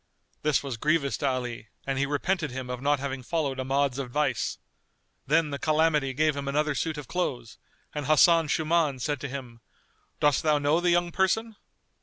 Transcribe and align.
This 0.41 0.63
was 0.63 0.77
grievous 0.77 1.15
to 1.17 1.27
Ali 1.27 1.67
and 1.85 1.99
he 1.99 2.07
repented 2.07 2.49
him 2.49 2.71
of 2.71 2.81
not 2.81 2.99
having 2.99 3.21
followed 3.21 3.59
Ahmad's 3.59 3.99
advice. 3.99 4.57
Then 5.27 5.51
the 5.51 5.59
Calamity 5.59 6.11
gave 6.15 6.35
him 6.35 6.47
another 6.47 6.73
suit 6.73 6.97
of 6.97 7.07
clothes 7.07 7.59
and 7.93 8.07
Hasan 8.07 8.47
Shuman 8.47 8.97
said 8.99 9.19
to 9.21 9.29
him, 9.29 9.61
"Dost 10.19 10.41
thou 10.41 10.57
know 10.57 10.79
the 10.81 10.89
young 10.89 11.11
person?" 11.11 11.55